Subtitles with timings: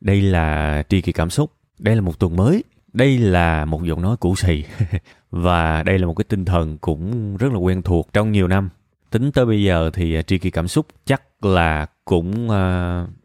[0.00, 1.52] Đây là Tri Kỳ Cảm Xúc.
[1.78, 2.64] Đây là một tuần mới.
[2.92, 4.64] Đây là một giọng nói cũ xì.
[5.30, 8.68] và đây là một cái tinh thần cũng rất là quen thuộc trong nhiều năm.
[9.10, 12.48] Tính tới bây giờ thì à, Tri Kỳ Cảm Xúc chắc là cũng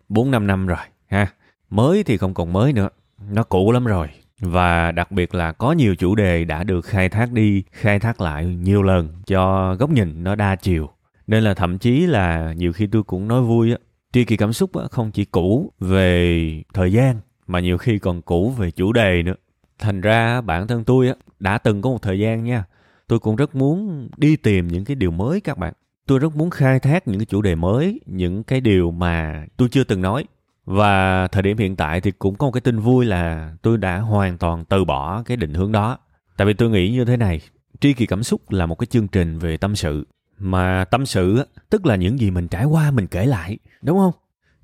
[0.09, 1.27] uh, năm năm rồi ha.
[1.69, 2.89] Mới thì không còn mới nữa.
[3.31, 4.07] Nó cũ lắm rồi.
[4.39, 8.21] Và đặc biệt là có nhiều chủ đề đã được khai thác đi, khai thác
[8.21, 10.89] lại nhiều lần cho góc nhìn nó đa chiều
[11.31, 13.77] nên là thậm chí là nhiều khi tôi cũng nói vui á
[14.13, 18.49] tri kỳ cảm xúc không chỉ cũ về thời gian, mà nhiều khi còn cũ
[18.49, 19.35] về chủ đề nữa.
[19.79, 22.63] Thành ra bản thân tôi đã từng có một thời gian nha,
[23.07, 25.73] tôi cũng rất muốn đi tìm những cái điều mới các bạn.
[26.07, 29.69] Tôi rất muốn khai thác những cái chủ đề mới, những cái điều mà tôi
[29.71, 30.25] chưa từng nói.
[30.65, 33.99] Và thời điểm hiện tại thì cũng có một cái tin vui là tôi đã
[33.99, 35.97] hoàn toàn từ bỏ cái định hướng đó.
[36.37, 37.41] Tại vì tôi nghĩ như thế này,
[37.79, 40.07] tri kỳ cảm xúc là một cái chương trình về tâm sự
[40.41, 44.13] mà tâm sự tức là những gì mình trải qua, mình kể lại, đúng không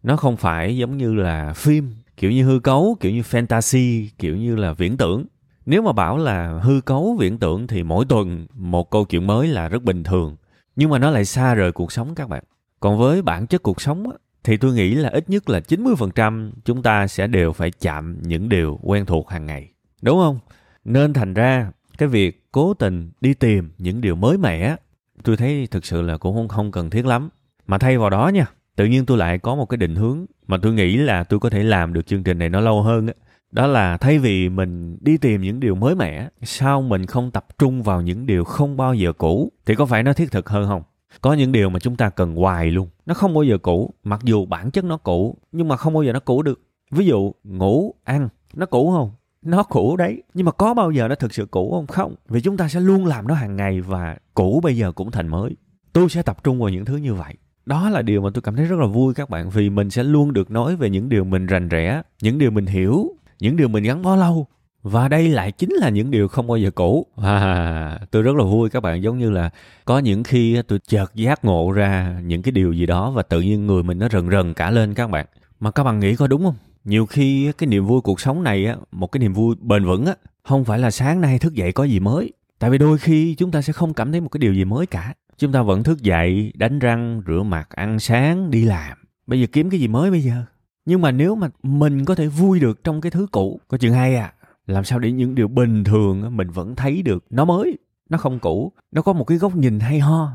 [0.04, 4.36] nó không phải giống như là phim, kiểu như hư cấu, kiểu như fantasy, kiểu
[4.38, 5.26] như là viễn tưởng
[5.66, 9.48] nếu mà bảo là hư cấu, viễn tưởng thì mỗi tuần một câu chuyện mới
[9.48, 10.36] là rất bình thường
[10.76, 12.44] nhưng mà nó lại xa rời cuộc sống các bạn
[12.80, 14.06] còn với bản chất cuộc sống
[14.44, 18.50] thì tôi nghĩ là ít nhất là 90% chúng ta sẽ đều phải chạm những
[18.50, 19.70] điều quen thuộc hàng ngày.
[20.02, 20.40] Đúng không?
[20.86, 24.76] Nên thành ra, cái việc cố tình đi tìm những điều mới mẻ
[25.24, 27.30] tôi thấy thực sự là cũng không không cần thiết lắm.
[27.68, 28.46] Mà thay vào đó nha
[28.76, 31.50] tự nhiên tôi lại có một cái định hướng mà tôi nghĩ là tôi có
[31.50, 33.14] thể làm được chương trình này nó lâu hơn đó,
[33.52, 37.46] đó là thay vì mình đi tìm những điều mới mẻ sao mình không tập
[37.58, 39.52] trung vào những điều không bao giờ cũ?
[39.66, 40.84] Thì có phải nó thiết thực hơn không?
[41.22, 42.88] Có những điều mà chúng ta cần hoài luôn.
[43.06, 46.04] Nó không bao giờ cũ mặc dù bản chất nó cũ nhưng mà không bao
[46.04, 46.62] giờ nó cũ được.
[46.92, 49.12] Ví dụ ngủ ăn nó cũ không?
[49.48, 50.24] Nó cũ đấy.
[50.34, 51.88] Nhưng mà có bao giờ nó thực sự cũ không?
[51.88, 52.16] Không.
[52.30, 55.28] Vì chúng ta sẽ luôn làm nó hàng ngày và cũ bây giờ cũng thành
[55.28, 55.56] mới.
[55.94, 57.34] Tôi sẽ tập trung vào những thứ như vậy.
[57.66, 60.04] Đó là điều mà tôi cảm thấy rất là vui các bạn vì mình sẽ
[60.04, 63.10] luôn được nói về những điều mình rành rẽ những điều mình hiểu
[63.40, 64.48] những điều mình gắn bó lâu.
[64.84, 67.08] Và đây lại chính là những điều không bao giờ cũ.
[67.16, 69.50] À, tôi rất là vui các bạn giống như là
[69.86, 73.42] có những khi tôi chợt giác ngộ ra những cái điều gì đó và tự
[73.42, 75.26] nhiên người mình nó rần rần cả lên các bạn.
[75.60, 76.56] Mà các bạn nghĩ có đúng không?
[76.88, 80.06] Nhiều khi cái niềm vui cuộc sống này á, một cái niềm vui bền vững
[80.06, 82.34] á, không phải là sáng nay thức dậy có gì mới.
[82.60, 84.86] Tại vì đôi khi chúng ta sẽ không cảm thấy một cái điều gì mới
[84.86, 85.14] cả.
[85.38, 88.98] Chúng ta vẫn thức dậy, đánh răng, rửa mặt, ăn sáng, đi làm.
[89.28, 90.44] Bây giờ kiếm cái gì mới bây giờ?
[90.86, 93.94] Nhưng mà nếu mà mình có thể vui được trong cái thứ cũ, có chừng
[93.94, 94.34] hay à
[94.68, 97.78] làm sao để những điều bình thường mình vẫn thấy được nó mới,
[98.10, 100.32] nó không cũ, nó có một cái góc nhìn hay ho.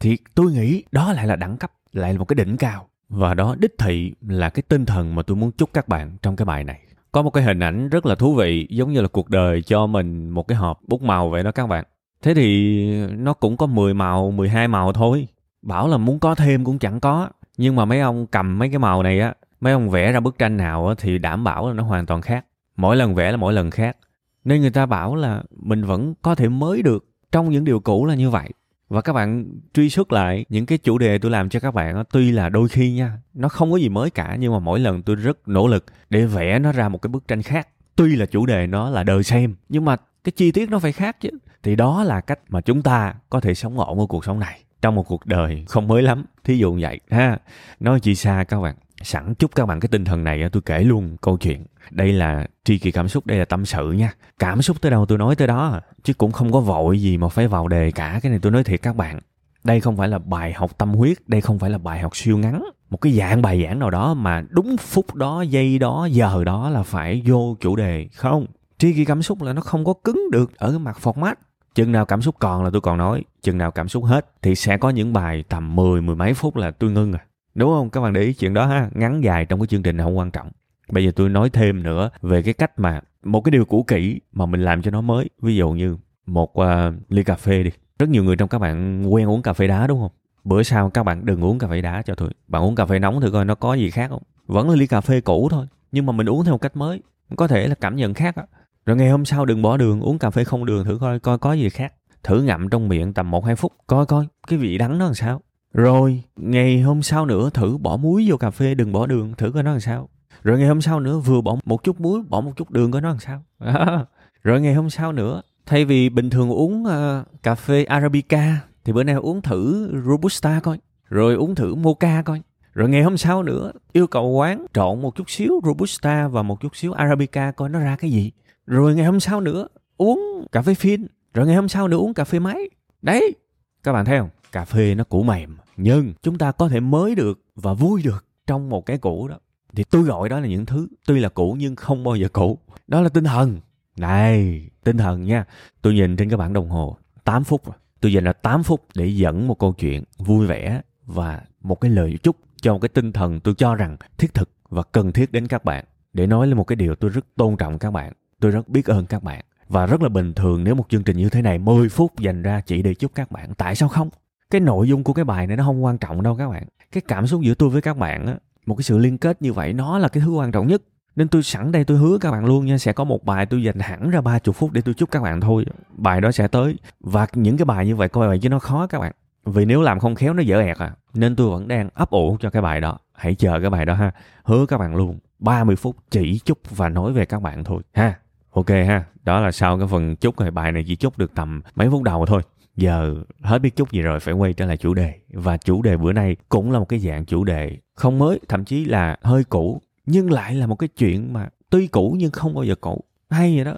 [0.00, 3.34] Thì tôi nghĩ đó lại là đẳng cấp, lại là một cái đỉnh cao và
[3.34, 6.44] đó đích thị là cái tinh thần mà tôi muốn chúc các bạn trong cái
[6.44, 6.80] bài này.
[7.12, 9.86] Có một cái hình ảnh rất là thú vị giống như là cuộc đời cho
[9.86, 11.84] mình một cái hộp bút màu vậy đó các bạn.
[12.22, 15.28] Thế thì nó cũng có 10 màu, 12 màu thôi.
[15.62, 17.28] Bảo là muốn có thêm cũng chẳng có.
[17.56, 20.38] Nhưng mà mấy ông cầm mấy cái màu này á, mấy ông vẽ ra bức
[20.38, 22.46] tranh nào á, thì đảm bảo là nó hoàn toàn khác.
[22.76, 23.96] Mỗi lần vẽ là mỗi lần khác.
[24.44, 28.06] Nên người ta bảo là mình vẫn có thể mới được trong những điều cũ
[28.06, 28.50] là như vậy
[28.88, 32.04] và các bạn truy xuất lại những cái chủ đề tôi làm cho các bạn
[32.12, 35.02] tuy là đôi khi nha, nó không có gì mới cả, nhưng mà mỗi lần
[35.02, 37.68] tôi rất nỗ lực để vẽ nó ra một cái bức tranh khác.
[37.96, 40.92] Tuy là chủ đề nó là đời xem, nhưng mà cái chi tiết nó phải
[40.92, 41.30] khác chứ.
[41.62, 44.60] Thì đó là cách mà chúng ta có thể sống ổn ở cuộc sống này,
[44.82, 46.24] trong một cuộc đời không mới lắm.
[46.44, 47.38] Thí dụ vậy, ha.
[47.80, 50.84] Nói chi xa các bạn sẵn chúc các bạn cái tinh thần này tôi kể
[50.84, 51.64] luôn câu chuyện.
[51.90, 54.12] Đây là tri kỳ cảm xúc, đây là tâm sự nha.
[54.38, 57.28] Cảm xúc tới đâu tôi nói tới đó, chứ cũng không có vội gì mà
[57.28, 58.20] phải vào đề cả.
[58.22, 59.20] Cái này tôi nói thiệt các bạn.
[59.64, 62.38] Đây không phải là bài học tâm huyết, đây không phải là bài học siêu
[62.38, 62.64] ngắn.
[62.90, 66.70] Một cái dạng bài giảng nào đó mà đúng phút đó, giây đó, giờ đó
[66.70, 68.46] là phải vô chủ đề, không?
[68.78, 71.34] Tri kỳ cảm xúc là nó không có cứng được ở cái mặt format.
[71.74, 74.26] Chừng nào cảm xúc còn là tôi còn nói, chừng nào cảm xúc hết.
[74.42, 77.18] Thì sẽ có những bài tầm mười mười mấy phút là tôi ngưng à
[77.54, 77.90] đúng không?
[77.90, 78.90] Các bạn để ý chuyện đó ha.
[78.94, 80.50] Ngắn dài trong cái chương trình không quan trọng.
[80.90, 84.20] Bây giờ tôi nói thêm nữa về cái cách mà một cái điều cũ kỹ
[84.32, 85.30] mà mình làm cho nó mới.
[85.42, 85.96] Ví dụ như
[86.26, 86.66] một uh,
[87.08, 87.70] ly cà phê đi.
[87.98, 90.12] Rất nhiều người trong các bạn quen uống cà phê đá đúng không?
[90.44, 92.98] Bữa sau các bạn đừng uống cà phê đá cho tôi bạn uống cà phê
[92.98, 94.22] nóng thử coi nó có gì khác không?
[94.46, 97.02] Vẫn là ly cà phê cũ thôi nhưng mà mình uống theo một cách mới.
[97.36, 98.44] Có thể là cảm nhận khác á.
[98.86, 101.38] Rồi ngày hôm sau đừng bỏ đường uống cà phê không đường thử coi coi
[101.38, 101.92] có gì khác.
[102.22, 105.14] Thử ngậm trong miệng tầm một hai phút coi coi cái vị đắng nó làm
[105.14, 105.40] sao?
[105.74, 109.50] Rồi ngày hôm sau nữa thử bỏ muối vô cà phê đừng bỏ đường thử
[109.50, 110.08] coi nó làm sao.
[110.42, 113.02] Rồi ngày hôm sau nữa vừa bỏ một chút muối bỏ một chút đường coi
[113.02, 113.42] nó làm sao.
[114.44, 118.92] Rồi ngày hôm sau nữa thay vì bình thường uống uh, cà phê arabica thì
[118.92, 120.78] bữa nay uống thử robusta coi.
[121.08, 122.42] Rồi uống thử mocha coi.
[122.74, 126.60] Rồi ngày hôm sau nữa yêu cầu quán trộn một chút xíu robusta và một
[126.60, 128.32] chút xíu arabica coi nó ra cái gì.
[128.66, 131.06] Rồi ngày hôm sau nữa uống cà phê phin.
[131.34, 132.70] Rồi ngày hôm sau nữa uống cà phê máy.
[133.02, 133.34] Đấy
[133.82, 134.28] các bạn thấy không?
[134.52, 138.24] Cà phê nó cũ mềm nhưng chúng ta có thể mới được và vui được
[138.46, 139.38] trong một cái cũ đó.
[139.74, 142.58] Thì tôi gọi đó là những thứ, tuy là cũ nhưng không bao giờ cũ.
[142.86, 143.60] Đó là tinh thần.
[143.96, 145.44] Này, tinh thần nha.
[145.82, 147.74] Tôi nhìn trên cái bảng đồng hồ 8 phút rồi.
[148.00, 151.90] Tôi dành ra 8 phút để dẫn một câu chuyện vui vẻ và một cái
[151.90, 155.32] lời chúc cho một cái tinh thần tôi cho rằng thiết thực và cần thiết
[155.32, 155.84] đến các bạn.
[156.12, 158.86] Để nói lên một cái điều tôi rất tôn trọng các bạn, tôi rất biết
[158.86, 159.44] ơn các bạn.
[159.68, 162.42] Và rất là bình thường nếu một chương trình như thế này 10 phút dành
[162.42, 163.54] ra chỉ để chúc các bạn.
[163.54, 164.10] Tại sao không?
[164.54, 166.62] Cái nội dung của cái bài này nó không quan trọng đâu các bạn.
[166.92, 168.34] Cái cảm xúc giữa tôi với các bạn á,
[168.66, 170.82] một cái sự liên kết như vậy, nó là cái thứ quan trọng nhất.
[171.16, 173.62] Nên tôi sẵn đây tôi hứa các bạn luôn nha, sẽ có một bài tôi
[173.62, 175.64] dành hẳn ra ba chục phút để tôi chúc các bạn thôi.
[175.90, 176.76] Bài đó sẽ tới.
[177.00, 179.12] Và những cái bài như vậy coi vậy chứ nó khó các bạn.
[179.44, 182.36] Vì nếu làm không khéo nó dở ẹt à nên tôi vẫn đang ấp ủ
[182.40, 182.98] cho cái bài đó.
[183.12, 184.12] Hãy chờ cái bài đó ha.
[184.44, 188.14] Hứa các bạn luôn 30 phút chỉ chúc và nói về các bạn thôi ha.
[188.50, 190.50] Ok ha, đó là sau cái phần chúc rồi.
[190.50, 192.42] Bài này chỉ chúc được tầm mấy phút đầu thôi
[192.76, 195.14] giờ hết biết chút gì rồi, phải quay trở lại chủ đề.
[195.32, 198.64] Và chủ đề bữa nay cũng là một cái dạng chủ đề không mới, thậm
[198.64, 202.54] chí là hơi cũ, nhưng lại là một cái chuyện mà tuy cũ nhưng không
[202.54, 203.04] bao giờ cũ.
[203.30, 203.74] Hay vậy đó.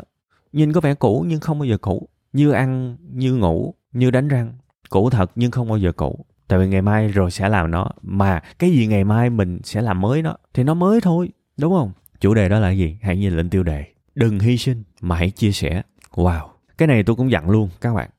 [0.53, 2.09] Nhìn có vẻ cũ nhưng không bao giờ cũ.
[2.33, 4.53] Như ăn, như ngủ, như đánh răng.
[4.91, 6.27] Cũ thật nhưng không bao giờ cũ.
[6.49, 7.91] Tại vì ngày mai rồi sẽ làm nó.
[8.03, 11.73] Mà cái gì ngày mai mình sẽ làm mới nó, thì nó mới thôi, đúng
[11.73, 11.93] không?
[12.21, 12.99] Chủ đề đó là gì?
[13.03, 13.85] Hãy nhìn lên tiêu đề.
[14.15, 15.83] Đừng hy sinh mà hãy chia sẻ.
[16.11, 16.49] Wow.
[16.79, 18.11] Cái này tôi cũng dặn luôn, các bạn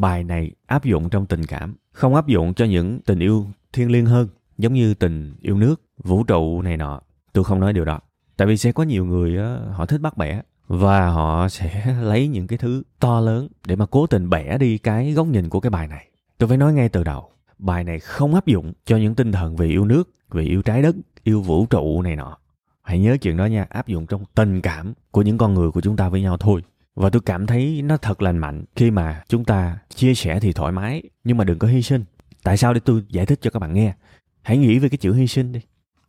[0.00, 3.90] bài này áp dụng trong tình cảm, không áp dụng cho những tình yêu thiêng
[3.90, 7.00] liêng hơn, giống như tình yêu nước, vũ trụ này nọ.
[7.32, 8.00] Tôi không nói điều đó,
[8.36, 9.38] tại vì sẽ có nhiều người
[9.72, 13.86] họ thích bắt bẻ và họ sẽ lấy những cái thứ to lớn để mà
[13.86, 16.06] cố tình bẻ đi cái góc nhìn của cái bài này.
[16.38, 19.56] Tôi phải nói ngay từ đầu, bài này không áp dụng cho những tinh thần
[19.56, 22.36] về yêu nước về yêu trái đất, yêu vũ trụ này nọ.
[22.82, 25.80] Hãy nhớ chuyện đó nha, áp dụng trong tình cảm của những con người của
[25.80, 26.62] chúng ta với nhau thôi
[26.94, 28.64] và tôi cảm thấy nó thật lành mạnh.
[28.76, 32.04] Khi mà chúng ta chia sẻ thì thoải mái, nhưng mà đừng có hy sinh.
[32.42, 33.94] Tại sao để tôi giải thích cho các bạn nghe?
[34.42, 35.60] Hãy nghĩ về cái chữ hy sinh đi.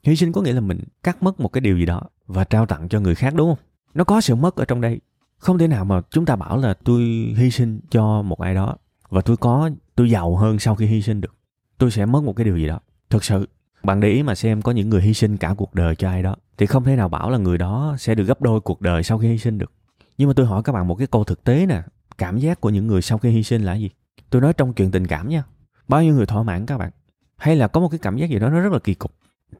[0.04, 2.66] Hy sinh có nghĩa là mình cắt mất một cái điều gì đó và trao
[2.66, 3.66] tặng cho người khác, đúng không?
[3.94, 5.00] Nó có sự mất ở trong đây.
[5.38, 7.02] Không thể nào mà chúng ta bảo là tôi
[7.38, 8.78] hy sinh cho một ai đó
[9.10, 11.36] và tôi có, tôi giàu hơn sau khi hy sinh được.
[11.78, 12.80] Tôi sẽ mất một cái điều gì đó.
[13.10, 13.50] Thực sự,
[13.84, 16.24] bạn để ý mà xem có những người hy sinh cả cuộc đời cho ai
[16.24, 19.04] đó thì không thể nào bảo là người đó sẽ được gấp đôi cuộc đời
[19.04, 19.72] sau khi hy sinh được
[20.18, 21.82] nhưng mà tôi hỏi các bạn một cái câu thực tế nè.
[22.18, 23.90] Cảm giác của những người sau khi hy sinh là gì?
[24.30, 25.44] Tôi nói trong chuyện tình cảm nha.
[25.88, 26.92] Bao nhiêu người thỏa mãn các bạn?
[27.38, 29.12] Hay là có một cái cảm giác gì đó nó rất là kỳ cục?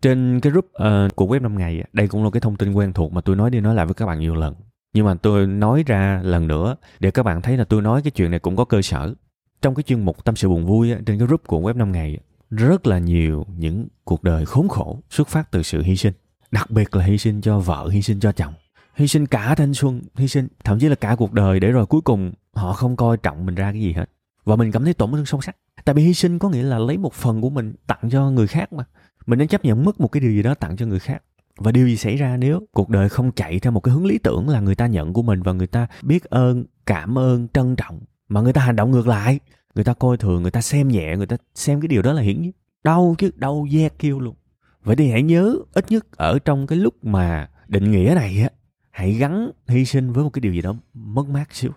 [0.02, 2.94] Trên cái group uh, của web 5 ngày đây cũng là cái thông tin quen
[2.94, 4.56] thuộc mà tôi nói đi nói lại với các bạn nhiều lần.
[4.94, 8.12] Nhưng mà tôi nói ra lần nữa để các bạn thấy là tôi nói cái
[8.12, 9.14] chuyện này cũng có cơ sở.
[9.62, 12.20] Trong cái chuyên mục tâm sự buồn vui trên cái group của web 5 ngày
[12.50, 16.14] rất là nhiều những cuộc đời khốn khổ xuất phát từ sự hy sinh.
[16.52, 18.54] Đặc biệt là hy sinh cho vợ hy sinh cho chồng
[18.96, 21.86] hy sinh cả thanh xuân, hy sinh, thậm chí là cả cuộc đời để rồi
[21.86, 24.06] cuối cùng họ không coi trọng mình ra cái gì hết.
[24.44, 25.56] Và mình cảm thấy tổn thương sâu sắc.
[25.86, 28.48] Tại vì hy sinh có nghĩa là lấy một phần của mình tặng cho người
[28.48, 28.84] khác mà.
[29.26, 31.24] Mình nên chấp nhận mất một cái điều gì đó tặng cho người khác.
[31.58, 34.18] Và điều gì xảy ra nếu cuộc đời không chạy theo một cái hướng lý
[34.18, 37.76] tưởng là người ta nhận của mình và người ta biết ơn, cảm ơn, trân
[37.76, 39.40] trọng, mà người ta hành động ngược lại.
[39.76, 42.22] Người ta coi thường, người ta xem nhẹ, người ta xem cái điều đó là
[42.22, 42.52] hiển nhiên.
[42.84, 44.36] Đau chứ, đau ve kêu luôn.
[44.84, 48.50] Vậy thì hãy nhớ, ít nhất ở trong cái lúc mà định nghĩa này á
[48.92, 51.72] hãy gắn hy sinh với một cái điều gì đó mất mát xíu.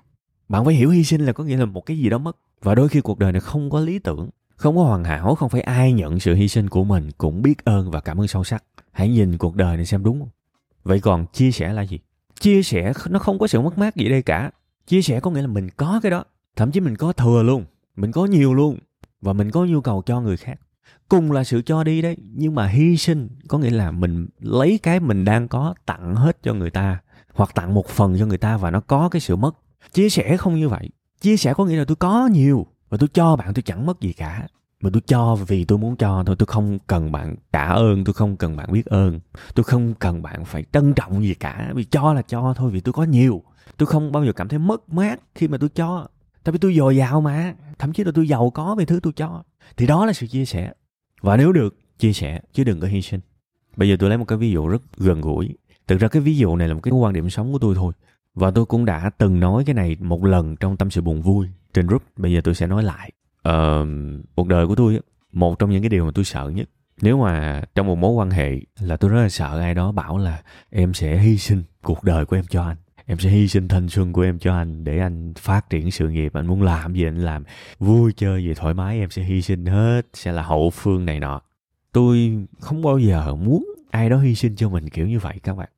[0.49, 2.37] Bạn phải hiểu hy sinh là có nghĩa là một cái gì đó mất.
[2.63, 5.49] Và đôi khi cuộc đời này không có lý tưởng, không có hoàn hảo, không
[5.49, 8.45] phải ai nhận sự hy sinh của mình cũng biết ơn và cảm ơn sâu
[8.45, 8.65] sắc.
[8.93, 10.31] Hãy nhìn cuộc đời này xem đúng không?
[10.85, 11.99] Vậy còn chia sẻ là gì?
[12.41, 14.51] Chia sẻ nó không có sự mất mát gì đây cả.
[14.87, 16.25] Chia sẻ có nghĩa là mình có cái đó.
[16.57, 17.65] Thậm chí mình có thừa luôn,
[17.97, 18.79] mình có nhiều luôn
[19.21, 20.61] và mình có nhu cầu cho người khác
[21.09, 22.17] cùng là sự cho đi đấy.
[22.35, 26.39] Nhưng mà hy sinh có nghĩa là mình lấy cái mình đang có tặng hết
[26.43, 26.99] cho người ta,
[27.35, 29.57] hoặc tặng một phần cho người ta và nó có cái sự mất.
[29.93, 30.91] Chia sẻ không như vậy.
[31.21, 34.01] Chia sẻ có nghĩa là tôi có nhiều và tôi cho bạn, tôi chẳng mất
[34.01, 34.47] gì cả.
[34.81, 38.15] Mà tôi cho vì tôi muốn cho thôi, tôi không cần bạn trả ơn, tôi
[38.15, 39.21] không cần bạn biết ơn.
[39.55, 42.81] Tôi không cần bạn phải trân trọng gì cả, vì cho là cho thôi, vì
[42.81, 43.43] tôi có nhiều.
[43.77, 46.07] Tôi không bao giờ cảm thấy mất mát khi mà tôi cho.
[46.45, 49.13] Tại vì tôi dồi dào mà, thậm chí là tôi giàu có về thứ tôi
[49.17, 49.43] cho.
[49.77, 50.73] Thì đó là sự chia sẻ
[51.25, 53.21] và nếu được chia sẻ chứ đừng có hy sinh.
[53.77, 55.49] Bây giờ tôi lấy một cái ví dụ rất gần gũi.
[55.87, 57.93] Thực ra cái ví dụ này là một cái quan điểm sống của tôi thôi.
[58.35, 61.49] Và tôi cũng đã từng nói cái này một lần trong tâm sự buồn vui
[61.75, 62.03] trên group.
[62.17, 63.13] Bây giờ tôi sẽ nói lại.
[63.43, 63.87] Ờ,
[64.35, 65.01] cuộc đời của tôi
[65.33, 66.69] một trong những cái điều mà tôi sợ nhất.
[67.03, 70.19] Nếu mà trong một mối quan hệ là tôi rất là sợ ai đó bảo
[70.19, 73.69] là em sẽ hy sinh cuộc đời của em cho anh em sẽ hy sinh
[73.69, 76.33] thanh xuân của em cho anh để anh phát triển sự nghiệp.
[76.35, 77.45] Anh muốn làm gì anh làm.
[77.79, 80.03] Vui chơi gì thoải mái em sẽ hy sinh hết.
[80.15, 81.41] Sẽ là hậu phương này nọ.
[81.93, 85.57] Tôi không bao giờ muốn ai đó hy sinh cho mình kiểu như vậy các
[85.57, 85.69] bạn.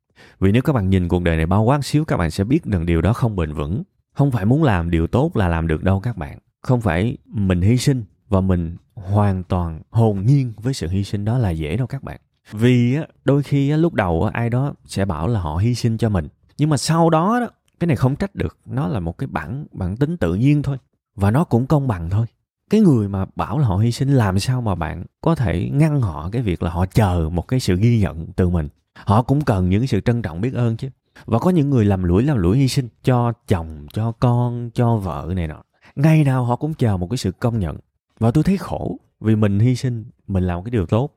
[0.41, 2.65] Vì nếu các bạn nhìn cuộc đời này bao quát xíu, các bạn sẽ biết
[2.65, 3.83] rằng điều đó không bền vững.
[4.13, 6.39] Không phải muốn làm điều tốt là làm được đâu các bạn.
[6.61, 11.25] Không phải mình hy sinh và mình hoàn toàn hồn nhiên với sự hy sinh
[11.25, 12.21] đó là dễ đâu các bạn.
[12.53, 16.29] Vì đôi khi lúc đầu ai đó sẽ bảo là họ hy sinh cho mình
[16.59, 17.49] nhưng mà sau đó đó,
[17.81, 18.57] cái này không trách được.
[18.67, 20.77] Nó là một cái bản bản tính tự nhiên thôi.
[21.15, 22.27] Và nó cũng công bằng thôi.
[22.71, 26.01] Cái người mà bảo là họ hy sinh, làm sao mà bạn có thể ngăn
[26.01, 28.69] họ cái việc là họ chờ một cái sự ghi nhận từ mình?
[28.95, 30.89] Họ cũng cần những sự trân trọng biết ơn chứ.
[31.25, 34.97] Và có những người làm lũi làm lũi hy sinh cho chồng, cho con, cho
[34.97, 35.63] vợ này nọ.
[35.97, 37.77] Ngày nào họ cũng chờ một cái sự công nhận.
[38.19, 41.11] Và tôi thấy khổ vì mình hy sinh, mình làm cái điều tốt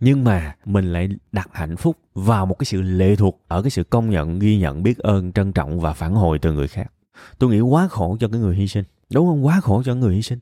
[0.00, 3.70] nhưng mà mình lại đặt hạnh phúc vào một cái sự lệ thuộc ở cái
[3.70, 6.92] sự công nhận, ghi nhận, biết ơn, trân trọng và phản hồi từ người khác.
[7.38, 8.84] Tôi nghĩ quá khổ cho cái người hy sinh.
[9.12, 9.46] Đúng không?
[9.46, 10.38] Quá khổ cho người hy sinh.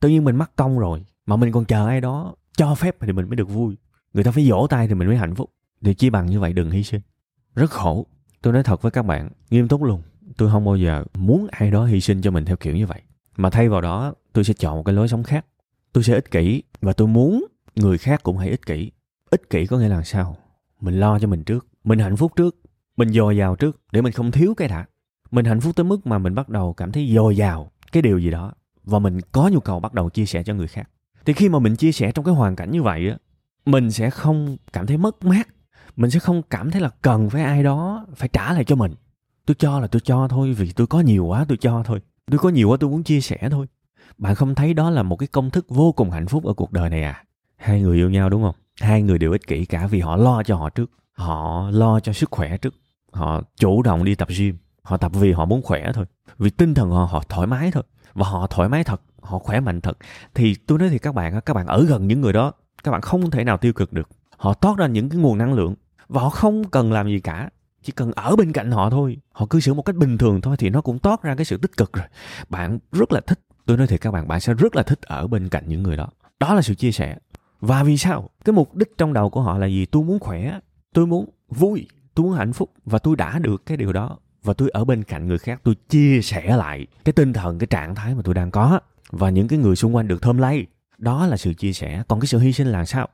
[0.00, 3.12] Tự nhiên mình mắc công rồi, mà mình còn chờ ai đó cho phép thì
[3.12, 3.76] mình mới được vui.
[4.14, 5.50] Người ta phải vỗ tay thì mình mới hạnh phúc.
[5.80, 7.00] Thì chi bằng như vậy đừng hy sinh.
[7.54, 8.06] Rất khổ.
[8.42, 10.02] Tôi nói thật với các bạn, nghiêm túc luôn.
[10.36, 13.00] Tôi không bao giờ muốn ai đó hy sinh cho mình theo kiểu như vậy.
[13.36, 15.46] Mà thay vào đó, tôi sẽ chọn một cái lối sống khác.
[15.92, 18.90] Tôi sẽ ích kỷ và tôi muốn người khác cũng hãy ích kỷ.
[19.30, 20.36] Ích kỷ có nghĩa là sao?
[20.80, 21.66] Mình lo cho mình trước.
[21.84, 22.56] Mình hạnh phúc trước.
[22.96, 24.86] Mình dồi dào trước để mình không thiếu cái đã.
[25.30, 28.18] Mình hạnh phúc tới mức mà mình bắt đầu cảm thấy dồi dào cái điều
[28.18, 28.52] gì đó
[28.84, 30.88] và mình có nhu cầu bắt đầu chia sẻ cho người khác.
[31.24, 33.16] Thì khi mà mình chia sẻ trong cái hoàn cảnh như vậy á,
[33.66, 35.48] mình sẽ không cảm thấy mất mát.
[35.96, 38.94] Mình sẽ không cảm thấy là cần phải ai đó phải trả lại cho mình.
[39.46, 42.00] Tôi cho là tôi cho thôi vì tôi có nhiều quá, tôi cho thôi.
[42.30, 43.66] Tôi có nhiều quá, tôi muốn chia sẻ thôi.
[44.18, 46.72] Bạn không thấy đó là một cái công thức vô cùng hạnh phúc ở cuộc
[46.72, 47.24] đời này à?
[47.62, 48.54] Hai người yêu nhau, đúng không?
[48.80, 50.90] Hai người đều ích kỷ cả vì họ lo cho họ trước.
[51.12, 52.74] Họ lo cho sức khỏe trước.
[53.12, 54.56] Họ chủ động đi tập gym.
[54.82, 56.04] Họ tập vì họ muốn khỏe thôi.
[56.38, 57.82] Vì tinh thần họ họ thoải mái thôi.
[58.14, 59.02] Và họ thoải mái thật.
[59.20, 59.98] Họ khỏe mạnh thật.
[60.34, 62.52] Thì tôi nói thì các bạn các bạn ở gần những người đó,
[62.84, 64.08] các bạn không thể nào tiêu cực được.
[64.36, 65.74] Họ toát ra những cái nguồn năng lượng
[66.08, 67.50] và họ không cần làm gì cả.
[67.82, 69.16] Chỉ cần ở bên cạnh họ thôi.
[69.32, 71.56] Họ cư xử một cách bình thường thôi thì nó cũng toát ra cái sự
[71.56, 72.06] tích cực rồi.
[72.48, 75.26] Bạn rất là thích, tôi nói thiệt các bạn bạn sẽ rất là thích ở
[75.26, 76.08] bên cạnh những người đó.
[76.40, 77.16] Đó là sự chia sẻ
[77.62, 78.30] và vì sao?
[78.44, 79.86] Cái mục đích trong đầu của họ là gì?
[79.86, 80.58] Tôi muốn khỏe,
[80.94, 84.52] tôi muốn vui, tôi muốn hạnh phúc và tôi đã được cái điều đó và
[84.52, 87.94] tôi ở bên cạnh người khác, tôi chia sẻ lại cái tinh thần, cái trạng
[87.94, 90.66] thái mà tôi đang có và những cái người xung quanh được thơm lây.
[90.98, 92.02] Đó là sự chia sẻ.
[92.08, 93.08] Còn cái sự hy sinh là sao?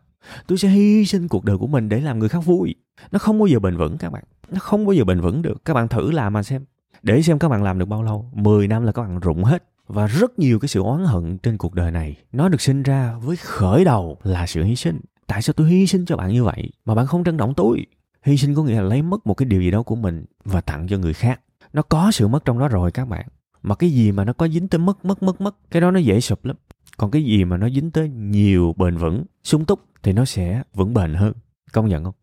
[0.47, 2.75] Tôi sẽ hy sinh cuộc đời của mình để làm người khác vui.
[3.11, 4.25] Nó không bao giờ bền vững, các bạn.
[4.51, 5.65] Nó không bao giờ bền vững được.
[5.65, 6.65] Các bạn thử làm mà xem.
[7.03, 8.31] Để xem các bạn làm được bao lâu.
[8.33, 11.59] 10 năm là các bạn rụng hết và rất nhiều cái sự oán hận trên
[11.59, 15.01] cuộc đời này nó được sinh ra với khởi đầu là sự hy sinh.
[15.27, 16.71] Tại sao tôi hy sinh cho bạn như vậy?
[16.85, 17.87] Mà bạn không trân trọng tôi.
[18.23, 20.61] Hy sinh có nghĩa là lấy mất một cái điều gì đó của mình và
[20.61, 21.41] tặng cho người khác.
[21.73, 23.27] Nó có sự mất trong đó rồi các bạn.
[23.63, 25.99] Mà cái gì mà nó có dính tới mất mất mất mất cái đó nó
[25.99, 26.57] dễ sụp lắm.
[26.97, 30.63] Còn cái gì mà nó dính tới nhiều bền vững sung túc thì nó sẽ
[30.75, 31.33] vững bền hơn.
[31.73, 32.15] Công nhận không?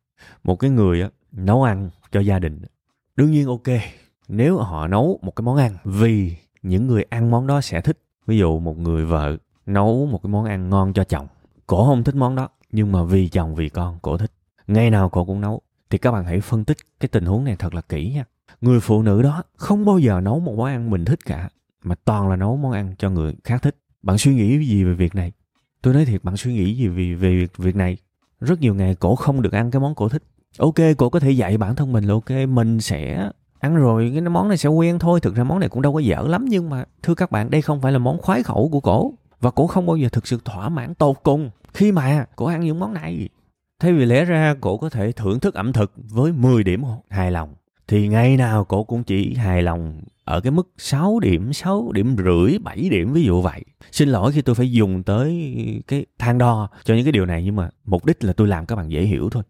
[0.44, 2.62] Một cái người á, nấu ăn cho gia đình.
[3.16, 3.82] Đương nhiên ok
[4.28, 7.98] nếu họ nấu một cái món ăn vì những người ăn món đó sẽ thích.
[8.28, 11.28] Ví dụ một người vợ nấu một cái món ăn ngon cho chồng.
[11.68, 14.32] Cổ không thích món đó nhưng mà vì chồng vì con cổ thích.
[14.68, 15.62] Ngày nào cổ cũng nấu.
[15.90, 18.26] Thì các bạn hãy phân tích cái tình huống này thật là kỹ nha.
[18.62, 21.50] Người phụ nữ đó không bao giờ nấu một món ăn mình thích cả
[21.84, 23.76] mà toàn là nấu món ăn cho người khác thích.
[24.04, 25.32] Bạn suy nghĩ gì về việc này?
[25.82, 27.98] Tôi nói thiệt bạn suy nghĩ gì về về việc, việc này?
[28.42, 30.24] Rất nhiều ngày cổ không được ăn cái món cổ thích.
[30.58, 34.22] Ok cổ có thể dạy bản thân mình là ok mình sẽ ăn rồi cái
[34.22, 36.70] món này sẽ quen thôi thực ra món này cũng đâu có dở lắm nhưng
[36.70, 39.68] mà thưa các bạn đây không phải là món khoái khẩu của cổ và cổ
[39.68, 42.94] không bao giờ thực sự thỏa mãn tột cùng khi mà cổ ăn những món
[42.94, 43.30] này
[43.80, 47.32] thay vì lẽ ra cổ có thể thưởng thức ẩm thực với 10 điểm hài
[47.32, 47.54] lòng
[47.88, 52.16] thì ngày nào cổ cũng chỉ hài lòng ở cái mức 6 điểm, 6 điểm
[52.18, 53.64] rưỡi, 7 điểm ví dụ vậy.
[53.92, 55.54] Xin lỗi khi tôi phải dùng tới
[55.88, 58.66] cái thang đo cho những cái điều này nhưng mà mục đích là tôi làm
[58.66, 59.44] các bạn dễ hiểu thôi.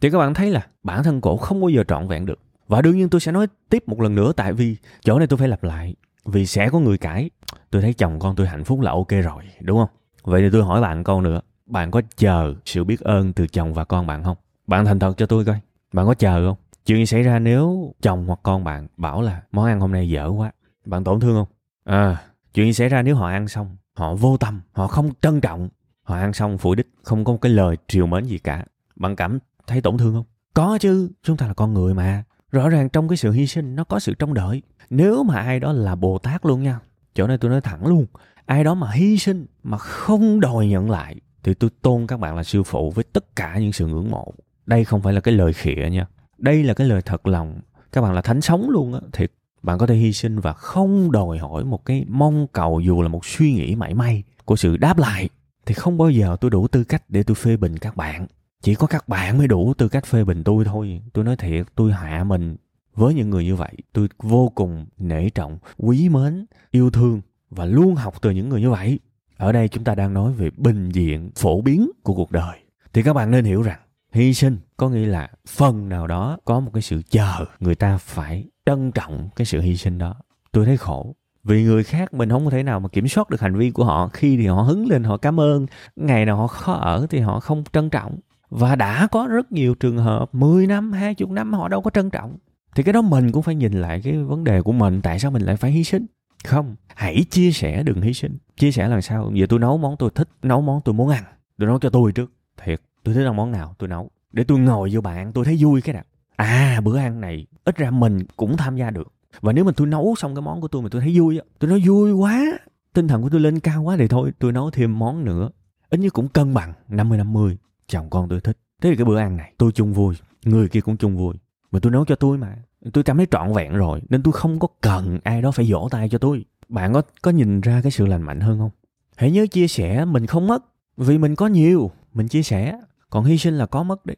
[0.00, 2.38] Thì các bạn thấy là bản thân cổ không bao giờ trọn vẹn được.
[2.70, 5.38] Và đương nhiên tôi sẽ nói tiếp một lần nữa tại vì chỗ này tôi
[5.38, 5.94] phải lặp lại.
[6.24, 7.30] Vì sẽ có người cãi.
[7.70, 9.88] Tôi thấy chồng con tôi hạnh phúc là ok rồi, đúng không?
[10.22, 11.40] vậy thì tôi hỏi bạn câu nữa.
[11.66, 14.36] Bạn có chờ sự biết ơn từ chồng và con bạn không?
[14.66, 15.60] Bạn thành thật cho tôi coi.
[15.92, 16.56] Bạn có chờ không?
[16.86, 20.28] Chuyện xảy ra nếu chồng hoặc con bạn bảo là món ăn hôm nay dở
[20.28, 20.52] quá?
[20.84, 21.48] Bạn tổn thương không?
[21.84, 22.22] À
[22.54, 25.68] chuyện xảy ra nếu họ ăn xong họ vô tâm họ không trân trọng?
[26.02, 28.64] Họ ăn xong phủi đích không có một cái lời triều mến gì cả.
[28.96, 30.24] Bạn cảm thấy tổn thương không?
[30.54, 33.76] Có chứ chúng ta là con người mà rõ ràng trong cái sự hy sinh,
[33.76, 34.62] nó có sự trông đợi.
[34.90, 36.80] Nếu mà ai đó là bồ tát luôn nha,
[37.14, 38.06] chỗ này tôi nói thẳng luôn,
[38.46, 42.36] ai đó mà hy sinh, mà không đòi nhận lại, thì tôi tôn các bạn
[42.36, 44.34] là sư phụ với tất cả những sự ngưỡng mộ.
[44.66, 46.06] Đây không phải là cái lời khịa nha,
[46.38, 47.60] đây là cái lời thật lòng.
[47.92, 51.12] Các bạn là thánh sống luôn á thiệt bạn có thể hy sinh và không
[51.12, 54.76] đòi hỏi một cái mong cầu dù là một suy nghĩ mảy may của sự
[54.76, 55.28] đáp lại.
[55.66, 58.26] Thì không bao giờ tôi đủ tư cách để tôi phê bình các bạn
[58.62, 61.02] chỉ có các bạn mới đủ tư cách phê bình tôi thôi.
[61.12, 62.56] Tôi nói thiệt, tôi hạ mình
[62.94, 67.64] với những người như vậy, tôi vô cùng nể trọng, quý mến, yêu thương và
[67.64, 68.98] luôn học từ những người như vậy.
[69.36, 72.58] Ở đây chúng ta đang nói về bình diện phổ biến của cuộc đời.
[72.92, 73.80] Thì các bạn nên hiểu rằng,
[74.12, 77.98] hy sinh có nghĩa là phần nào đó có một cái sự chờ người ta
[77.98, 80.14] phải trân trọng cái sự hy sinh đó.
[80.52, 81.14] Tôi thấy khổ.
[81.44, 83.84] Vì người khác mình không có thể nào mà kiểm soát được hành vi của
[83.84, 84.08] họ.
[84.08, 85.66] Khi thì họ hứng lên, họ cảm ơn.
[85.96, 88.18] Ngày nào họ khó ở thì họ không trân trọng
[88.50, 92.10] và đã có rất nhiều trường hợp 10 năm, 20 năm họ đâu có trân
[92.10, 92.36] trọng.
[92.74, 95.30] Thì cái đó mình cũng phải nhìn lại cái vấn đề của mình, tại sao
[95.30, 96.06] mình lại phải hy sinh?
[96.44, 98.38] Không, hãy chia sẻ đừng hy sinh.
[98.56, 99.32] Chia sẻ làm sao?
[99.34, 101.24] Giờ tôi nấu món tôi thích, nấu món tôi muốn ăn.
[101.58, 102.32] Tôi nấu cho tôi trước.
[102.64, 104.10] Thiệt, tôi thích ăn món nào tôi nấu.
[104.32, 106.04] Để tôi ngồi vô bạn tôi thấy vui cái nào.
[106.36, 109.12] À, bữa ăn này, ít ra mình cũng tham gia được.
[109.40, 111.44] Và nếu mà tôi nấu xong cái món của tôi mà tôi thấy vui á,
[111.58, 112.58] tôi nói vui quá.
[112.92, 115.50] Tinh thần của tôi lên cao quá thì thôi, tôi nấu thêm món nữa.
[115.90, 117.56] Ít nhất cũng cân bằng 50-50
[117.90, 118.58] chồng con tôi thích.
[118.82, 120.14] Thế thì cái bữa ăn này, tôi chung vui.
[120.44, 121.34] Người kia cũng chung vui.
[121.70, 122.56] Mà tôi nấu cho tôi mà,
[122.92, 125.88] tôi cảm thấy trọn vẹn rồi, nên tôi không có cần ai đó phải vỗ
[125.90, 126.44] tay cho tôi.
[126.68, 128.70] Bạn có có nhìn ra cái sự lành mạnh hơn không?
[129.16, 130.64] Hãy nhớ chia sẻ mình không mất,
[130.96, 132.80] vì mình có nhiều, mình chia sẻ.
[133.10, 134.16] Còn hy sinh là có mất đấy.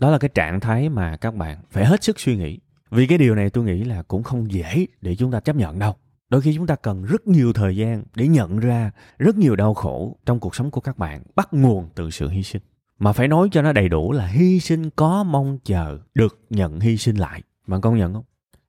[0.00, 2.58] Đó là cái trạng thái mà các bạn phải hết sức suy nghĩ.
[2.90, 5.78] Vì cái điều này tôi nghĩ là cũng không dễ để chúng ta chấp nhận
[5.78, 5.94] đâu.
[6.28, 9.74] Đôi khi chúng ta cần rất nhiều thời gian để nhận ra rất nhiều đau
[9.74, 12.62] khổ trong cuộc sống của các bạn, bắt nguồn từ sự hy sinh
[13.04, 16.80] mà phải nói cho nó đầy đủ là hy sinh có mong chờ, được nhận
[16.80, 17.42] hy sinh lại.
[17.66, 18.24] Bạn công nhận không?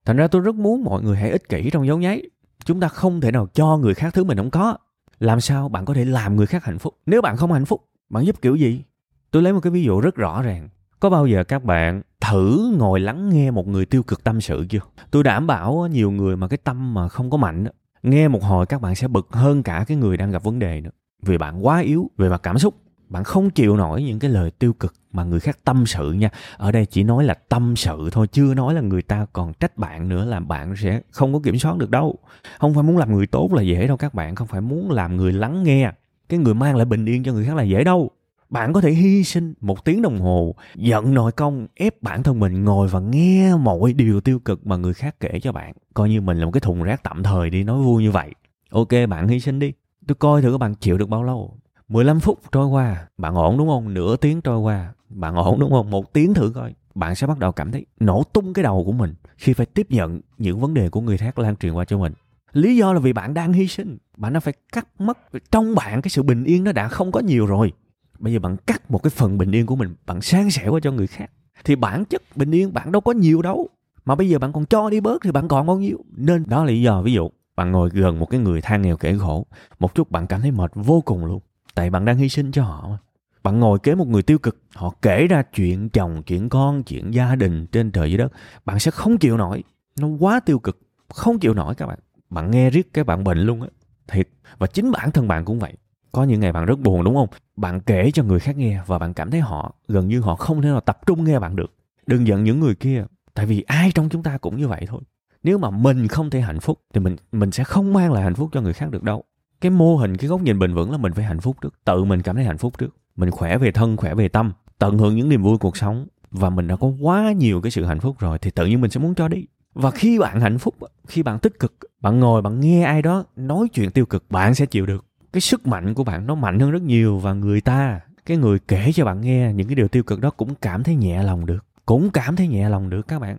[0.06, 2.22] Thành ra tôi rất muốn mọi người hãy ích kỷ trong dấu nháy.
[2.66, 4.78] Chúng ta không thể nào cho người khác thứ mình không có.
[5.20, 6.98] Làm sao bạn có thể làm người khác hạnh phúc?
[7.06, 8.84] Nếu bạn không hạnh phúc, bạn giúp kiểu gì?
[9.32, 10.70] Tôi lấy một cái ví dụ rất rõ ràng.
[11.00, 14.66] Có bao giờ các bạn thử ngồi lắng nghe một người tiêu cực tâm sự
[14.70, 14.80] chưa?
[15.12, 17.66] Tôi đảm bảo nhiều người mà cái tâm mà không có mạnh
[18.04, 20.82] nghe một hồi các bạn sẽ bực hơn cả cái người đang gặp vấn đề
[20.82, 20.92] nữa.
[21.22, 22.76] Vì bạn quá yếu, về mặt cảm xúc
[23.16, 26.30] bạn không chịu nổi những cái lời tiêu cực mà người khác tâm sự nha.
[26.58, 29.78] Ở đây chỉ nói là tâm sự thôi, chưa nói là người ta còn trách
[29.78, 32.18] bạn nữa là bạn sẽ không có kiểm soát được đâu.
[32.60, 35.18] Không phải muốn làm người tốt là dễ đâu các bạn, không phải muốn làm
[35.18, 35.92] người lắng nghe.
[36.30, 38.12] Cái người mang lại bình yên cho người khác là dễ đâu.
[38.50, 42.40] Bạn có thể hy sinh một tiếng đồng hồ, giận nội công, ép bản thân
[42.40, 45.74] mình ngồi và nghe mọi điều tiêu cực mà người khác kể cho bạn.
[45.94, 48.32] Coi như mình là một cái thùng rác tạm thời đi, nói vui như vậy.
[48.72, 49.74] Ok, bạn hy sinh đi.
[50.08, 51.58] Tôi coi thử các bạn chịu được bao lâu.
[51.90, 53.94] 15 phút trôi qua, bạn ổn đúng không?
[53.94, 55.90] Nửa tiếng trôi qua, bạn ổn đúng không?
[55.90, 56.74] Một tiếng thử coi.
[56.96, 59.88] Bạn sẽ bắt đầu cảm thấy nổ tung cái đầu của mình khi phải tiếp
[59.90, 62.14] nhận những vấn đề của người khác lan truyền qua cho mình.
[62.54, 63.98] Lý do là vì bạn đang hy sinh.
[64.18, 65.18] Bạn đã phải cắt mất
[65.52, 67.74] trong bạn cái sự bình yên nó đã không có nhiều rồi.
[68.20, 70.80] Bây giờ bạn cắt một cái phần bình yên của mình, bạn san sẻ qua
[70.84, 71.32] cho người khác.
[71.66, 73.70] Thì bản chất bình yên bạn đâu có nhiều đâu.
[74.06, 75.98] Mà bây giờ bạn còn cho đi bớt thì bạn còn bao nhiêu.
[76.16, 78.98] Nên đó là lý do ví dụ bạn ngồi gần một cái người than nghèo
[78.98, 79.46] kể khổ
[79.80, 81.42] một chút bạn cảm thấy mệt vô cùng luôn
[81.76, 82.98] tại bạn đang hy sinh cho họ mà.
[83.44, 87.12] Bạn ngồi kế một người tiêu cực, họ kể ra chuyện chồng, chuyện con, chuyện
[87.12, 88.32] gia đình trên trời dưới đất.
[88.66, 89.64] Bạn sẽ không chịu nổi.
[90.00, 92.00] Nó quá tiêu cực, không chịu nổi các bạn.
[92.30, 93.68] Bạn nghe riết cái bạn bệnh luôn á.
[94.08, 94.30] Thiệt.
[94.58, 95.74] Và chính bản thân bạn cũng vậy.
[96.12, 97.28] Có những ngày bạn rất buồn, đúng không?
[97.56, 100.62] Bạn kể cho người khác nghe và bạn cảm thấy họ, gần như họ không
[100.62, 101.74] thể nào tập trung nghe bạn được.
[102.08, 105.02] Đừng giận những người kia, tại vì ai trong chúng ta cũng như vậy thôi.
[105.44, 108.36] Nếu mà mình không thể hạnh phúc, thì mình mình sẽ không mang lại hạnh
[108.36, 109.24] phúc cho người khác được đâu
[109.62, 111.74] cái mô hình, cái góc nhìn bền vững là mình phải hạnh phúc trước.
[111.86, 112.96] Tự mình cảm thấy hạnh phúc trước.
[113.16, 116.08] Mình khỏe về thân, khỏe về tâm, tận hưởng những niềm vui cuộc sống.
[116.32, 118.92] Và mình đã có quá nhiều cái sự hạnh phúc rồi thì tự nhiên mình
[118.92, 119.46] sẽ muốn cho đi.
[119.74, 120.76] Và khi bạn hạnh phúc
[121.08, 124.56] khi bạn tích cực, bạn ngồi, bạn nghe ai đó nói chuyện tiêu cực, bạn
[124.56, 125.06] sẽ chịu được.
[125.34, 128.60] Cái sức mạnh của bạn nó mạnh hơn rất nhiều và người ta, cái người
[128.60, 131.46] kể cho bạn nghe những cái điều tiêu cực đó cũng cảm thấy nhẹ lòng
[131.46, 131.66] được.
[131.86, 133.38] Cũng cảm thấy nhẹ lòng được các bạn.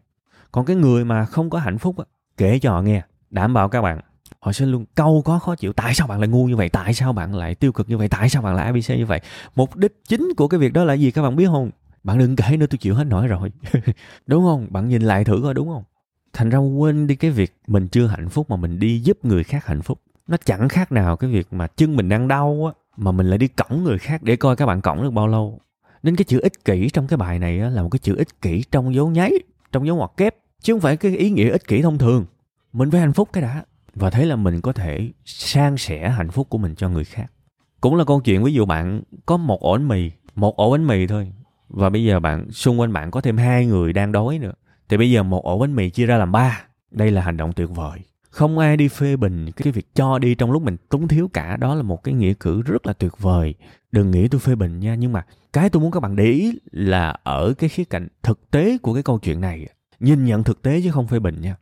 [0.53, 1.97] Còn cái người mà không có hạnh phúc
[2.37, 4.01] kể cho họ nghe, đảm bảo các bạn
[4.41, 6.69] họ sẽ luôn câu có khó chịu, tại sao bạn lại ngu như vậy?
[6.69, 8.09] Tại sao bạn lại tiêu cực như vậy?
[8.09, 9.21] Tại sao bạn lại abc như vậy?
[9.57, 11.71] Mục đích chính của cái việc đó là gì các bạn biết không?
[12.05, 13.53] Bạn đừng kể nữa, tôi chịu hết nổi rồi.
[14.27, 14.67] Đúng không?
[14.71, 15.85] Bạn nhìn lại thử coi, đúng không?
[16.33, 19.45] Thành ra quên đi cái việc mình chưa hạnh phúc mà mình đi giúp người
[19.45, 20.01] khác hạnh phúc.
[20.27, 23.39] Nó chẳng khác nào cái việc mà chân mình đang đau á, mà mình lại
[23.39, 25.61] đi cõng người khác để coi các bạn cõng được bao lâu.
[26.03, 28.63] Nên cái chữ ích kỷ trong cái bài này là một cái chữ ích kỷ
[28.71, 29.33] trong dấu nháy,
[29.73, 32.25] trong dấu ngoặc kép, chứ không phải cái ý nghĩa ích kỷ thông thường.
[32.73, 33.65] Mình phải hạnh phúc cái đã
[33.97, 37.33] và thế là mình có thể san sẻ hạnh phúc của mình cho người khác.
[37.81, 40.87] Cũng là câu chuyện, ví dụ bạn có một ổ bánh mì, một ổ bánh
[40.87, 41.33] mì thôi.
[41.69, 44.53] Và bây giờ bạn, xung quanh bạn có thêm hai người đang đói nữa.
[44.89, 46.65] Thì bây giờ một ổ bánh mì chia ra làm ba.
[46.91, 47.99] Đây là hành động tuyệt vời.
[48.31, 51.57] Không ai đi phê bình cái việc cho đi trong lúc mình túng thiếu cả.
[51.57, 53.55] Đó là một cái nghĩa cử rất là tuyệt vời.
[53.93, 56.59] Đừng nghĩ tôi phê bình nha, nhưng mà cái tôi muốn các bạn để ý
[56.71, 59.69] là ở cái khía cạnh thực tế của cái câu chuyện này.
[60.01, 61.57] Nhìn nhận thực tế chứ không phê bình nha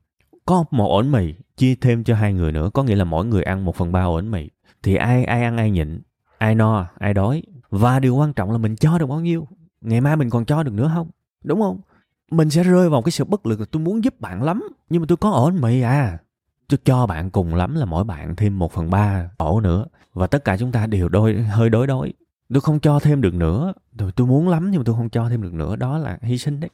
[0.46, 3.42] có một ổ mì chia thêm cho hai người nữa có nghĩa là mỗi người
[3.42, 4.50] ăn một phần ba ổ mì.
[4.82, 6.00] Thì ai ai ăn ai nhịn
[6.38, 7.42] ai no ai đói.
[7.70, 9.48] Và điều quan trọng là mình cho được bao nhiêu?
[9.80, 11.10] Ngày mai mình còn cho được nữa không?
[11.44, 11.80] Đúng không?
[12.30, 15.02] Mình sẽ rơi vào cái sự bất lực là tôi muốn giúp bạn lắm nhưng
[15.02, 16.18] mà tôi có ổ mì à.
[16.68, 19.86] Tôi cho bạn cùng lắm là mỗi bạn thêm một phần ba ổ nữa.
[20.12, 22.12] Và tất cả chúng ta đều đôi hơi đối đối
[22.54, 23.72] tôi không cho thêm được nữa.
[23.98, 25.76] Tôi, tôi muốn lắm nhưng mà tôi không cho thêm được nữa.
[25.76, 26.70] Đó là hy sinh đấy.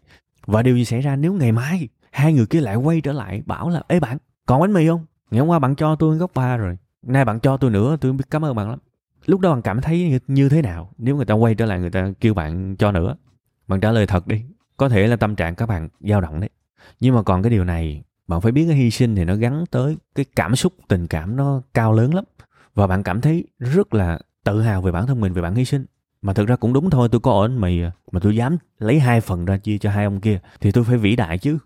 [0.46, 3.42] Và điều gì xảy ra nếu ngày mai hai người kia lại quay trở lại,
[3.46, 5.06] bảo là, ê bạn, còn bánh mì không?
[5.30, 8.12] Ngày hôm qua bạn cho tôi gốc ba rồi, nay bạn cho tôi nữa, tôi
[8.12, 8.78] biết, cảm ơn bạn lắm.
[9.26, 11.90] Lúc đó bạn cảm thấy như thế nào nếu người ta quay trở lại người
[11.90, 13.16] ta kêu bạn cho nữa?
[13.68, 14.42] Bạn trả lời thật đi,
[14.76, 16.50] có thể là tâm trạng các bạn dao động đấy.
[17.00, 19.64] Nhưng mà còn cái điều này, bạn phải biết cái hy sinh thì nó gắn
[19.70, 22.24] tới cái cảm xúc, tình cảm nó cao lớn lắm.
[22.74, 25.64] Và bạn cảm thấy rất là tự hào về bản thân mình, về bản hy
[25.64, 25.84] sinh.
[26.22, 29.00] Mà thực ra cũng đúng thôi, tôi có ổn mì à, mà tôi dám lấy
[29.00, 31.58] hai phần ra chia cho hai ông kia, thì tôi phải vĩ đại chứ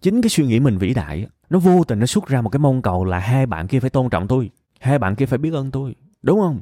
[0.00, 2.58] chính cái suy nghĩ mình vĩ đại nó vô tình nó xuất ra một cái
[2.58, 5.52] mong cầu là hai bạn kia phải tôn trọng tôi, hai bạn kia phải biết
[5.52, 6.60] ơn tôi, đúng không?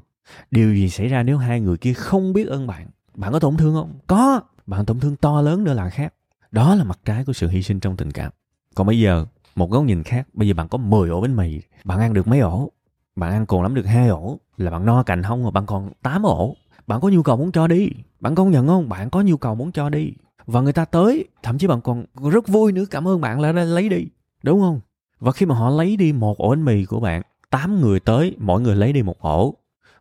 [0.51, 2.87] Điều gì xảy ra nếu hai người kia không biết ơn bạn?
[3.15, 3.93] Bạn có tổn thương không?
[4.07, 4.41] Có.
[4.67, 6.15] Bạn tổn thương to lớn nữa là khác.
[6.51, 8.33] Đó là mặt trái của sự hy sinh trong tình cảm.
[8.75, 10.29] Còn bây giờ, một góc nhìn khác.
[10.33, 12.73] Bây giờ bạn có 10 ổ bánh mì, bạn ăn được mấy ổ?
[13.17, 14.41] Bạn ăn còn lắm được hai ổ.
[14.57, 16.57] Là bạn no cành không mà bạn còn 8 ổ?
[16.87, 17.89] Bạn có nhu cầu muốn cho đi?
[18.21, 18.89] Bạn công nhận không?
[18.89, 20.13] Bạn có nhu cầu muốn cho đi
[20.47, 23.53] và người ta tới, thậm chí bạn còn rất vui nữa, cảm ơn bạn là
[23.53, 24.07] đã lấy đi.
[24.43, 24.81] Đúng không?
[25.21, 28.37] Và khi mà họ lấy đi một ổ bánh mì của bạn, tám người tới,
[28.39, 29.55] mỗi người lấy đi một ổ.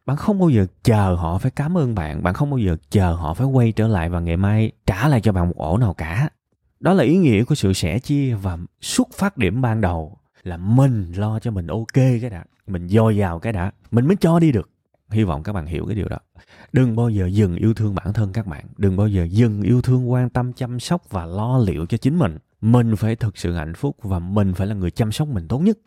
[0.06, 3.14] Bạn không bao giờ chờ họ phải cảm ơn bạn bạn không bao giờ chờ
[3.14, 5.94] họ phải quay trở lại và ngày mai trả lại cho bạn một ổ nào
[5.94, 6.30] cả.
[6.80, 10.58] Đó là ý nghĩa của sự sẻ chia và xuất phát điểm ban đầu là
[10.58, 14.40] mình lo cho mình ok cái đã, mình dồi dào cái đã, mình mới cho
[14.40, 14.70] đi được
[15.12, 16.18] hy vọng các bạn hiểu cái điều đó.
[16.74, 18.66] Đừng bao giờ dừng yêu thương bản thân các bạn.
[18.78, 22.20] Đừng bao giờ dừng yêu thương, quan tâm, chăm sóc và lo liệu cho chính
[22.20, 22.38] mình.
[22.62, 25.60] Mình phải thực sự hạnh phúc và mình phải là người chăm sóc mình tốt
[25.60, 25.78] nhất.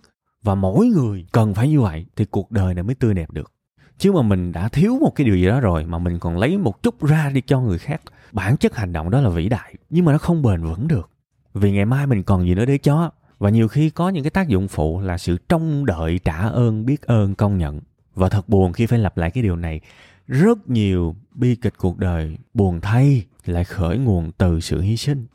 [0.43, 3.53] Và mỗi người cần phải như vậy thì cuộc đời này mới tươi đẹp được.
[3.99, 6.59] Chứ mà mình đã thiếu một cái điều gì đó rồi mà mình còn lấy
[6.59, 8.01] một chút ra đi cho người khác,
[8.33, 11.11] bản chất hành động đó là vĩ đại, nhưng mà nó không bền vững được.
[11.55, 14.31] Vì ngày mai mình còn gì nữa để cho, và nhiều khi có những cái
[14.31, 17.81] tác dụng phụ là sự trông đợi trả ơn, biết ơn, công nhận
[18.19, 19.81] và thật buồn khi phải lặp lại cái điều này
[20.27, 25.27] rất nhiều bi kịch cuộc đời buồn thay lại khởi nguồn từ sự hy sinh.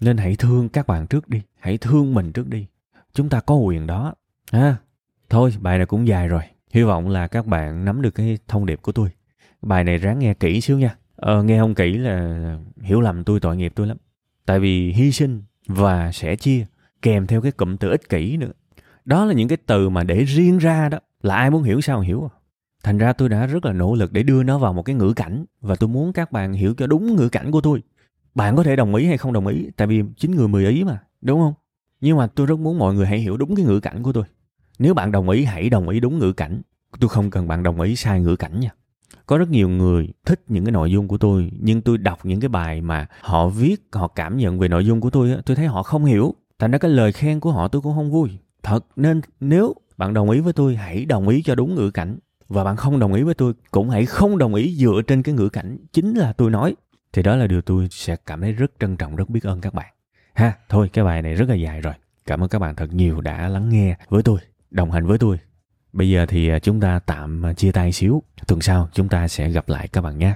[0.00, 2.66] Nên hãy thương các bạn trước đi hãy thương mình trước đi.
[3.14, 4.14] Chúng ta có quyền đó.
[4.52, 4.76] Ha à,
[5.30, 6.42] thôi bài này cũng dài rồi.
[6.70, 9.08] Hy vọng là các bạn nắm được cái thông điệp của tôi.
[9.62, 10.96] Bài này ráng nghe kỹ xíu nha.
[11.16, 13.96] Ờ, nghe không kỹ là hiểu lầm tôi tội nghiệp tôi lắm.
[14.46, 16.66] Tại vì hy sinh và sẻ chia
[17.02, 18.52] kèm theo cái cụm từ ích kỷ nữa
[19.04, 20.98] đó là những cái từ mà để riêng ra đó.
[21.22, 22.32] Là ai muốn hiểu sao hiểu à?
[22.82, 25.12] thành ra tôi đã rất là nỗ lực để đưa nó vào một cái ngữ
[25.16, 27.82] cảnh, và tôi muốn các bạn hiểu cho đúng ngữ cảnh của tôi.
[28.34, 30.84] Bạn có thể đồng ý hay không đồng ý, tại vì chính người mười ý
[30.84, 31.54] mà, đúng không?
[32.00, 34.24] Nhưng mà tôi rất muốn mọi người hãy hiểu đúng cái ngữ cảnh của tôi.
[34.78, 36.62] Nếu bạn đồng ý, hãy đồng ý đúng ngữ cảnh.
[37.00, 38.70] Tôi không cần bạn đồng ý sai ngữ cảnh nha.
[39.26, 42.40] Có rất nhiều người thích những cái nội dung của tôi, nhưng tôi đọc những
[42.40, 45.66] cái bài mà họ viết, họ cảm nhận về nội dung của tôi tôi thấy
[45.66, 46.34] họ không hiểu.
[46.58, 48.30] Thành ra cái lời khen của họ tôi cũng không vui
[48.62, 52.18] thật nên nếu bạn đồng ý với tôi, hãy đồng ý cho đúng ngữ cảnh.
[52.48, 55.34] Và bạn không đồng ý với tôi, cũng hãy không đồng ý dựa trên cái
[55.34, 56.74] ngữ cảnh chính là tôi nói.
[57.12, 59.74] Thì đó là điều tôi sẽ cảm thấy rất trân trọng, rất biết ơn các
[59.74, 59.92] bạn.
[60.34, 61.94] Ha, thôi, cái bài này rất là dài rồi.
[62.26, 64.38] Cảm ơn các bạn thật nhiều đã lắng nghe với tôi,
[64.70, 65.38] đồng hành với tôi.
[65.92, 68.22] Bây giờ thì à, chúng ta tạm à, chia tay xíu.
[68.46, 70.34] Tuần sau chúng ta sẽ gặp lại các bạn nhé.